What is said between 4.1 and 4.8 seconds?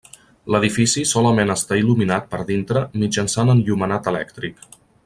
elèctric.